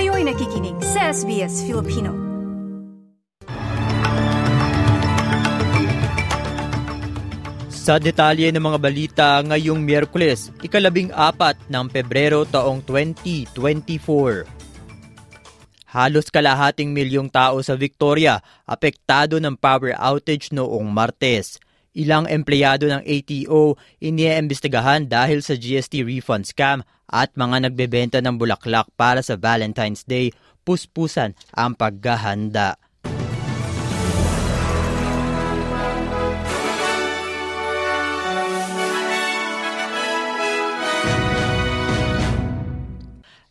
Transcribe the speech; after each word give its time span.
Kayo'y 0.00 0.24
nakikinig 0.24 0.80
sa 0.80 1.12
SBS 1.12 1.60
Filipino. 1.68 2.16
Sa 7.68 8.00
detalye 8.00 8.48
ng 8.48 8.64
mga 8.64 8.78
balita 8.80 9.44
ngayong 9.44 9.76
Miyerkules, 9.76 10.56
ikalabing 10.64 11.12
apat 11.12 11.60
ng 11.68 11.92
Pebrero 11.92 12.48
taong 12.48 12.80
2024. 12.88 14.48
Halos 15.92 16.32
kalahating 16.32 16.96
milyong 16.96 17.28
tao 17.28 17.60
sa 17.60 17.76
Victoria 17.76 18.40
apektado 18.64 19.36
ng 19.36 19.52
power 19.52 19.92
outage 20.00 20.48
noong 20.48 20.88
Martes. 20.88 21.60
Ilang 21.92 22.24
empleyado 22.24 22.88
ng 22.88 23.04
ATO 23.04 23.76
iniimbestigahan 24.00 25.04
dahil 25.04 25.44
sa 25.44 25.52
GST 25.60 26.00
refund 26.08 26.48
scam 26.48 26.88
at 27.10 27.34
mga 27.34 27.66
nagbebenta 27.66 28.18
ng 28.22 28.38
bulaklak 28.38 28.86
para 28.94 29.18
sa 29.20 29.34
Valentine's 29.34 30.06
Day, 30.06 30.30
puspusan 30.62 31.34
ang 31.50 31.74
paghahanda. 31.74 32.78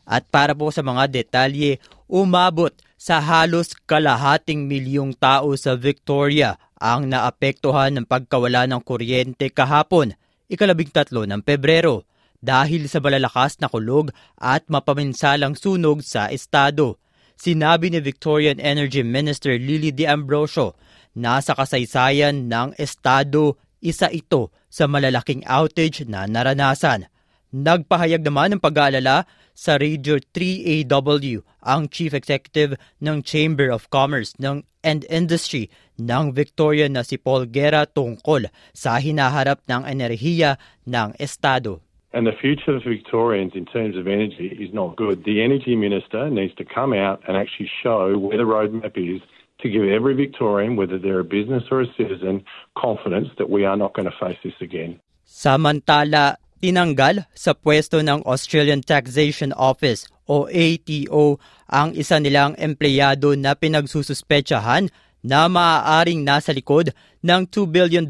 At 0.09 0.26
para 0.34 0.57
po 0.57 0.73
sa 0.73 0.81
mga 0.81 1.05
detalye, 1.05 1.77
umabot 2.09 2.73
sa 2.98 3.21
halos 3.21 3.77
kalahating 3.85 4.65
milyong 4.65 5.13
tao 5.13 5.53
sa 5.53 5.77
Victoria 5.77 6.57
ang 6.81 7.05
naapektuhan 7.05 7.93
ng 7.93 8.05
pagkawala 8.09 8.65
ng 8.65 8.81
kuryente 8.81 9.53
kahapon, 9.53 10.17
ikalabing 10.49 10.89
tatlo 10.89 11.29
ng 11.29 11.45
Pebrero, 11.45 12.09
dahil 12.39 12.88
sa 12.88 13.03
malalakas 13.03 13.59
na 13.59 13.67
kulog 13.67 14.11
at 14.39 14.67
mapaminsalang 14.71 15.55
sunog 15.55 16.03
sa 16.03 16.31
estado. 16.31 16.99
Sinabi 17.39 17.91
ni 17.91 18.03
Victorian 18.03 18.59
Energy 18.59 18.99
Minister 18.99 19.55
Lily 19.55 19.95
De 19.95 20.04
Ambrosio 20.04 20.76
na 21.15 21.40
sa 21.40 21.55
kasaysayan 21.55 22.51
ng 22.51 22.76
estado, 22.76 23.55
isa 23.79 24.12
ito 24.12 24.51
sa 24.67 24.91
malalaking 24.91 25.48
outage 25.48 26.04
na 26.04 26.27
naranasan. 26.27 27.07
Nagpahayag 27.49 28.21
naman 28.21 28.54
ng 28.54 28.62
pag-aalala 28.62 29.26
sa 29.57 29.76
Radio 29.82 30.21
3AW 30.21 31.41
ang 31.65 31.90
Chief 31.90 32.13
Executive 32.13 32.77
ng 33.01 33.26
Chamber 33.26 33.73
of 33.73 33.90
Commerce 33.90 34.37
ng 34.37 34.63
and 34.85 35.04
Industry 35.12 35.67
ng 35.99 36.32
Victoria 36.32 36.87
na 36.87 37.04
si 37.04 37.20
Paul 37.20 37.51
Guerra 37.51 37.84
tungkol 37.84 38.48
sa 38.71 38.95
hinaharap 38.95 39.65
ng 39.67 39.84
enerhiya 39.84 40.55
ng 40.87 41.17
Estado. 41.20 41.84
And 42.12 42.26
the 42.26 42.34
future 42.41 42.76
of 42.76 42.84
Victorians 42.84 43.54
in 43.54 43.65
terms 43.65 43.96
of 43.96 44.07
energy 44.07 44.57
is 44.60 44.74
not 44.74 44.98
good. 44.98 45.24
The 45.26 45.43
Energy 45.43 45.76
Minister 45.76 46.29
needs 46.29 46.55
to 46.55 46.66
come 46.66 46.93
out 46.93 47.21
and 47.27 47.38
actually 47.38 47.70
show 47.84 48.18
where 48.18 48.38
the 48.38 48.49
roadmap 48.49 48.98
is 48.98 49.21
to 49.62 49.70
give 49.70 49.84
every 49.84 50.16
Victorian, 50.16 50.76
whether 50.76 50.98
they're 50.98 51.20
a 51.20 51.24
business 51.24 51.63
or 51.70 51.82
a 51.82 51.93
citizen, 51.98 52.43
confidence 52.77 53.29
that 53.38 53.49
we 53.49 53.66
are 53.66 53.77
not 53.77 53.93
going 53.93 54.10
to 54.10 54.18
face 54.18 54.38
this 54.43 54.57
again. 54.60 54.99
Samantala, 55.27 56.41
Tinanggal 56.60 57.24
sa 57.32 57.55
pwesto 57.55 58.04
ng 58.04 58.20
Australian 58.27 58.84
Taxation 58.84 59.55
Office 59.55 60.12
o 60.27 60.51
ATO 60.51 61.40
ang 61.71 61.96
isa 61.96 62.20
nilang 62.20 62.51
empleyado 62.60 63.32
na 63.40 63.55
pinagsususpetsahan 63.55 64.91
na 65.23 65.47
maaaring 65.47 66.28
nasa 66.28 66.51
likod 66.51 66.91
ng 67.23 67.47
$2 67.47 67.63
billion 67.63 68.06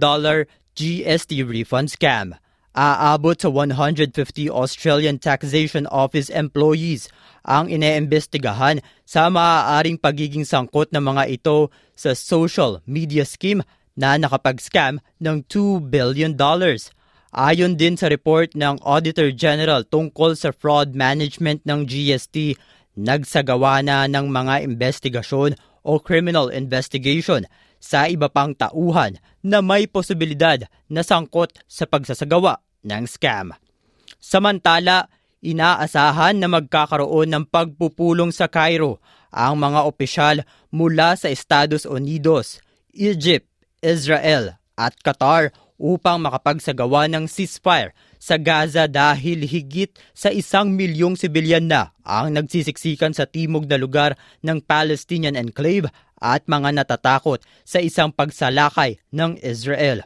GST 0.74 1.32
refund 1.46 1.94
scam. 1.94 2.34
Aabot 2.78 3.34
sa 3.34 3.50
150 3.50 4.14
Australian 4.54 5.18
Taxation 5.18 5.90
Office 5.90 6.30
employees 6.30 7.10
ang 7.42 7.66
iniimbestigahan 7.66 8.86
sa 9.10 9.26
maaaring 9.34 9.98
pagiging 9.98 10.46
sangkot 10.46 10.94
ng 10.94 11.02
mga 11.02 11.24
ito 11.34 11.74
sa 11.98 12.14
social 12.14 12.86
media 12.86 13.26
scheme 13.26 13.66
na 13.98 14.16
nakapag-scam 14.16 15.02
ng 15.18 15.38
$2 15.50 15.90
billion. 15.90 16.38
Ayon 17.30 17.74
din 17.78 17.98
sa 17.98 18.10
report 18.10 18.54
ng 18.54 18.82
Auditor 18.86 19.34
General 19.34 19.82
tungkol 19.82 20.38
sa 20.38 20.54
fraud 20.54 20.94
management 20.94 21.66
ng 21.66 21.90
GST, 21.90 22.58
nagsagawa 22.98 23.82
na 23.82 24.06
ng 24.06 24.30
mga 24.30 24.66
investigasyon 24.66 25.58
o 25.82 25.98
criminal 25.98 26.54
investigation 26.54 27.50
sa 27.80 28.12
iba 28.12 28.28
pang 28.28 28.52
tauhan 28.54 29.18
na 29.40 29.64
may 29.64 29.88
posibilidad 29.88 30.68
na 30.92 31.02
sangkot 31.02 31.56
sa 31.66 31.88
pagsasagawa 31.88 32.60
ng 32.84 33.04
scam. 33.08 33.56
Samantala, 34.20 35.08
inaasahan 35.40 36.36
na 36.36 36.52
magkakaroon 36.52 37.32
ng 37.32 37.44
pagpupulong 37.48 38.36
sa 38.36 38.52
Cairo 38.52 39.00
ang 39.32 39.56
mga 39.56 39.88
opisyal 39.88 40.38
mula 40.70 41.16
sa 41.16 41.32
Estados 41.32 41.88
Unidos, 41.88 42.60
Egypt, 42.92 43.48
Israel 43.80 44.60
at 44.76 45.00
Qatar 45.00 45.56
upang 45.80 46.20
makapagsagawa 46.20 47.08
ng 47.08 47.32
ceasefire 47.32 47.96
sa 48.20 48.36
Gaza 48.36 48.84
dahil 48.92 49.48
higit 49.48 49.96
sa 50.12 50.28
isang 50.28 50.76
milyong 50.76 51.16
sibilyan 51.16 51.72
na 51.72 51.96
ang 52.04 52.36
nagsisiksikan 52.36 53.16
sa 53.16 53.24
timog 53.24 53.64
na 53.72 53.80
lugar 53.80 54.20
ng 54.44 54.60
Palestinian 54.60 55.40
enclave 55.40 55.88
at 56.20 56.46
mga 56.46 56.76
natatakot 56.76 57.40
sa 57.64 57.80
isang 57.80 58.12
pagsalakay 58.12 59.00
ng 59.16 59.40
Israel. 59.40 60.04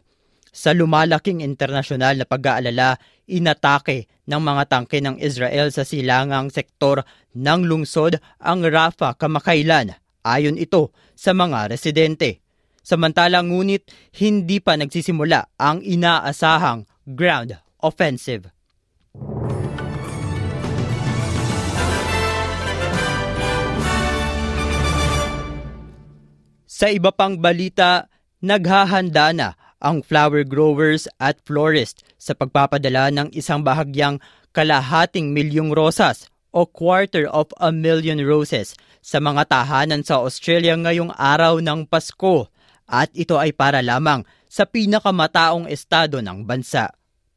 Sa 0.53 0.69
lumalaking 0.69 1.41
internasyonal 1.41 2.13
na 2.13 2.29
pag-aalala, 2.29 3.01
inatake 3.25 4.05
ng 4.29 4.37
mga 4.37 4.63
tangke 4.69 5.01
ng 5.01 5.17
Israel 5.17 5.73
sa 5.73 5.81
silangang 5.81 6.53
sektor 6.53 7.01
ng 7.33 7.65
lungsod 7.65 8.21
ang 8.37 8.61
Rafah 8.61 9.17
kamakailan 9.17 9.97
ayon 10.21 10.61
ito 10.61 10.93
sa 11.17 11.33
mga 11.33 11.73
residente. 11.73 12.45
Samantalang 12.85 13.49
ngunit 13.49 13.89
hindi 14.21 14.61
pa 14.61 14.77
nagsisimula 14.77 15.57
ang 15.57 15.81
inaasahang 15.81 16.85
ground 17.09 17.57
offensive. 17.81 18.52
Sa 26.73 26.89
iba 26.89 27.13
pang 27.13 27.37
balita, 27.37 28.09
naghahanda 28.41 29.29
na 29.29 29.53
ang 29.77 30.01
flower 30.01 30.41
growers 30.41 31.05
at 31.21 31.37
florist 31.45 32.01
sa 32.17 32.33
pagpapadala 32.33 33.13
ng 33.13 33.29
isang 33.29 33.61
bahagyang 33.61 34.17
kalahating 34.57 35.37
milyong 35.37 35.69
rosas 35.69 36.33
o 36.49 36.65
quarter 36.65 37.29
of 37.29 37.53
a 37.61 37.69
million 37.69 38.17
roses 38.25 38.73
sa 39.05 39.21
mga 39.21 39.53
tahanan 39.53 40.01
sa 40.01 40.17
Australia 40.25 40.73
ngayong 40.73 41.13
araw 41.13 41.61
ng 41.61 41.85
Pasko 41.85 42.49
at 42.89 43.13
ito 43.13 43.37
ay 43.37 43.53
para 43.53 43.85
lamang 43.85 44.25
sa 44.49 44.65
pinakamataong 44.65 45.69
estado 45.69 46.25
ng 46.25 46.41
bansa. 46.41 46.89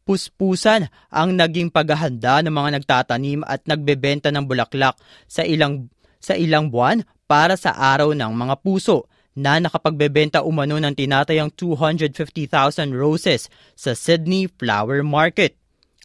Puspusan 0.08 0.88
ang 1.12 1.36
naging 1.36 1.68
paghahanda 1.68 2.41
ng 2.41 2.56
mga 2.56 2.80
nagtatanim 2.80 3.44
at 3.44 3.68
nagbebenta 3.68 4.32
ng 4.32 4.48
bulaklak 4.48 4.97
sa 5.28 5.44
ilang 5.44 5.92
sa 6.24 6.32
ilang 6.32 6.72
buwan 6.72 7.04
para 7.28 7.60
sa 7.60 7.76
araw 7.76 8.16
ng 8.16 8.32
mga 8.32 8.64
puso 8.64 9.04
na 9.36 9.60
nakapagbebenta 9.60 10.41
umano 10.41 10.80
ng 10.80 10.97
tinatayang 10.97 11.52
250,000 11.52 12.48
roses 12.97 13.52
sa 13.76 13.92
Sydney 13.92 14.48
Flower 14.48 15.04
Market. 15.04 15.52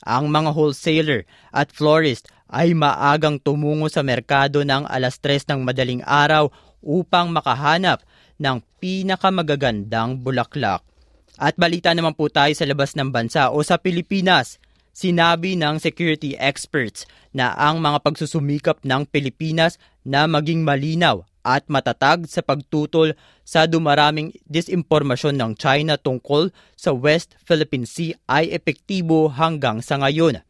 Ang 0.04 0.28
mga 0.28 0.52
wholesaler 0.52 1.24
at 1.56 1.72
florist 1.72 2.28
ay 2.52 2.76
maagang 2.76 3.40
tumungo 3.40 3.88
sa 3.88 4.04
merkado 4.04 4.68
ng 4.68 4.84
alas 4.92 5.16
3 5.24 5.48
ng 5.48 5.64
madaling 5.64 6.04
araw 6.04 6.52
upang 6.84 7.32
makahanap 7.32 8.04
ng 8.36 8.60
pinakamagagandang 8.84 10.20
bulaklak. 10.20 10.84
At 11.40 11.56
balita 11.56 11.96
naman 11.96 12.20
po 12.20 12.28
tayo 12.28 12.52
sa 12.52 12.68
labas 12.68 13.00
ng 13.00 13.10
bansa 13.10 13.56
o 13.56 13.64
sa 13.64 13.80
Pilipinas. 13.80 14.60
Sinabi 14.92 15.56
ng 15.56 15.80
security 15.80 16.36
experts 16.36 17.08
na 17.32 17.56
ang 17.56 17.80
mga 17.80 18.04
pagsusumikap 18.04 18.84
ng 18.84 19.08
Pilipinas 19.08 19.80
na 20.04 20.28
maging 20.28 20.68
malinaw 20.68 21.24
at 21.42 21.68
matatag 21.70 22.26
sa 22.30 22.42
pagtutol 22.46 23.18
sa 23.42 23.66
dumaraming 23.66 24.34
disinformasyon 24.50 25.38
ng 25.38 25.52
China 25.58 25.98
tungkol 25.98 26.54
sa 26.74 26.94
West 26.94 27.38
Philippine 27.44 27.86
Sea 27.86 28.18
ay 28.30 28.54
epektibo 28.54 29.30
hanggang 29.30 29.82
sa 29.82 30.02
ngayon. 30.02 30.42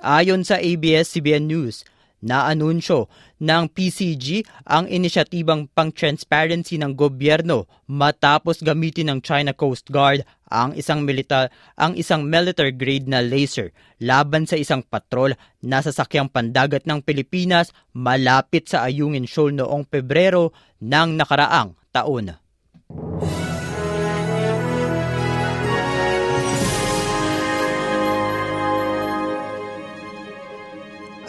Ayon 0.00 0.46
sa 0.46 0.56
ABS-CBN 0.56 1.44
News, 1.50 1.84
na 2.20 2.48
anunsyo 2.48 3.08
ng 3.40 3.72
PCG 3.72 4.44
ang 4.68 4.84
inisyatibang 4.88 5.68
pang-transparency 5.72 6.76
ng 6.76 6.92
gobyerno 6.92 7.64
matapos 7.88 8.60
gamitin 8.60 9.12
ng 9.12 9.20
China 9.24 9.56
Coast 9.56 9.88
Guard 9.88 10.24
ang 10.50 10.76
isang 10.76 11.06
militar 11.06 11.48
ang 11.78 11.96
isang 11.96 12.26
military 12.26 12.74
grade 12.74 13.08
na 13.08 13.24
laser 13.24 13.72
laban 14.02 14.44
sa 14.44 14.60
isang 14.60 14.84
patrol 14.84 15.32
na 15.64 15.80
sasakyang 15.80 16.28
pandagat 16.28 16.84
ng 16.84 17.00
Pilipinas 17.00 17.72
malapit 17.96 18.68
sa 18.68 18.84
Ayungin 18.84 19.24
Shoal 19.24 19.56
noong 19.56 19.88
Pebrero 19.88 20.52
ng 20.80 21.16
nakaraang 21.16 21.76
taon. 21.92 22.49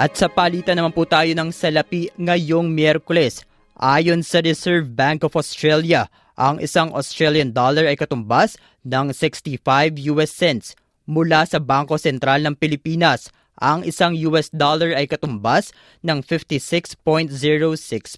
At 0.01 0.17
sa 0.17 0.25
palitan 0.25 0.81
naman 0.81 0.97
po 0.97 1.05
tayo 1.05 1.29
ng 1.29 1.53
salapi 1.53 2.09
ngayong 2.17 2.73
Miyerkules. 2.73 3.45
Ayon 3.77 4.25
sa 4.25 4.41
Reserve 4.41 4.89
Bank 4.89 5.21
of 5.21 5.37
Australia, 5.37 6.09
ang 6.33 6.57
isang 6.57 6.89
Australian 6.97 7.53
dollar 7.53 7.85
ay 7.85 7.93
katumbas 7.93 8.57
ng 8.81 9.13
65 9.13 9.61
US 10.09 10.33
cents. 10.33 10.73
Mula 11.05 11.45
sa 11.45 11.61
Bangko 11.61 12.01
Sentral 12.01 12.41
ng 12.41 12.57
Pilipinas, 12.57 13.29
ang 13.61 13.85
isang 13.85 14.17
US 14.25 14.49
dollar 14.49 14.97
ay 14.97 15.05
katumbas 15.05 15.69
ng 16.01 16.25
56.06 16.25 16.97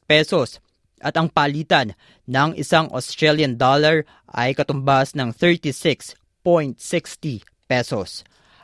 pesos. 0.07 0.63
At 1.03 1.19
ang 1.19 1.27
palitan 1.27 1.99
ng 2.31 2.55
isang 2.55 2.87
Australian 2.95 3.59
dollar 3.59 4.07
ay 4.31 4.55
katumbas 4.55 5.19
ng 5.19 5.35
36.60 5.35 6.15
pesos. 7.67 8.23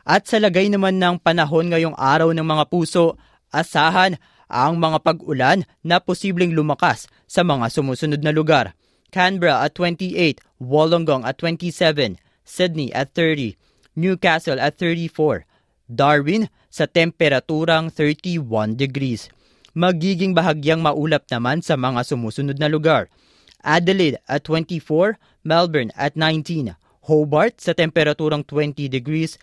At 0.10 0.26
sa 0.26 0.42
lagay 0.42 0.74
naman 0.74 0.98
ng 0.98 1.22
panahon 1.22 1.70
ngayong 1.70 1.94
araw 1.94 2.34
ng 2.34 2.42
mga 2.42 2.66
puso, 2.74 3.14
asahan 3.54 4.18
ang 4.50 4.82
mga 4.82 5.06
pag-ulan 5.06 5.62
na 5.86 6.02
posibleng 6.02 6.58
lumakas 6.58 7.06
sa 7.30 7.46
mga 7.46 7.70
sumusunod 7.70 8.26
na 8.26 8.34
lugar. 8.34 8.74
Canberra 9.14 9.62
at 9.62 9.78
28, 9.78 10.42
Wollongong 10.58 11.22
at 11.22 11.38
27, 11.38 12.18
Sydney 12.42 12.90
at 12.90 13.14
30, 13.14 13.54
Newcastle 13.94 14.58
at 14.58 14.82
34, 14.82 15.46
Darwin 15.86 16.50
sa 16.74 16.90
temperaturang 16.90 17.94
31 17.94 18.74
degrees. 18.74 19.30
Magiging 19.78 20.34
bahagyang 20.34 20.82
maulap 20.82 21.30
naman 21.30 21.62
sa 21.62 21.78
mga 21.78 22.02
sumusunod 22.02 22.58
na 22.58 22.66
lugar. 22.66 23.14
Adelaide 23.62 24.18
at 24.26 24.42
24, 24.42 25.22
Melbourne 25.46 25.94
at 25.94 26.18
19, 26.18 26.74
Hobart 27.06 27.62
sa 27.62 27.78
temperaturang 27.78 28.42
20 28.42 28.90
degrees, 28.90 29.38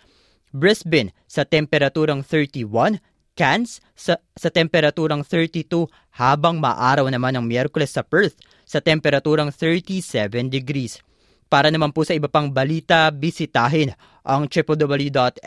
Brisbane 0.56 1.12
sa 1.28 1.44
temperaturang 1.44 2.24
31, 2.24 2.96
Cairns 3.36 3.84
sa, 3.92 4.16
sa 4.32 4.48
temperaturang 4.48 5.20
32 5.20 5.84
habang 6.16 6.56
maaraw 6.56 7.04
naman 7.12 7.36
ng 7.36 7.44
Miyerkules 7.44 7.92
sa 7.92 8.00
Perth 8.00 8.40
sa 8.64 8.80
temperaturang 8.80 9.52
37 9.52 10.48
degrees. 10.48 11.04
Para 11.46 11.70
naman 11.70 11.92
po 11.94 12.02
sa 12.02 12.16
iba 12.16 12.26
pang 12.26 12.50
balita, 12.50 13.12
bisitahin 13.12 13.94
ang 14.26 14.50
www.sbs.com.au 14.50 15.38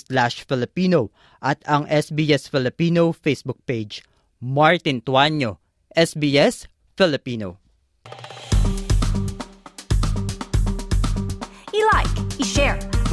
slash 0.00 0.42
Filipino 0.42 1.14
at 1.38 1.62
ang 1.70 1.86
SBS 1.86 2.50
Filipino 2.50 3.14
Facebook 3.14 3.62
page. 3.62 4.02
Martin 4.42 4.98
Tuanyo, 4.98 5.62
SBS 5.94 6.66
Filipino. 6.98 7.62
I-like, 11.70 12.10
i-share, 12.42 12.78